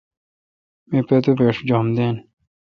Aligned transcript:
می 0.89 0.99
پتو 1.07 1.31
پیݭ 1.37 1.57
جم 1.67 1.85
دون۔ 1.95 2.15